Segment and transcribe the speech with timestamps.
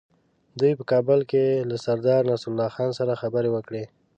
[0.59, 3.83] دوی په کابل کې له سردار نصرالله خان سره خبرې وکړې.